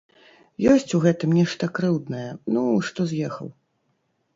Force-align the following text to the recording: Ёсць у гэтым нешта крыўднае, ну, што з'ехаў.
Ёсць 0.71 0.93
у 0.99 1.01
гэтым 1.03 1.37
нешта 1.41 1.71
крыўднае, 1.77 2.27
ну, 2.59 2.67
што 2.89 3.11
з'ехаў. 3.17 3.57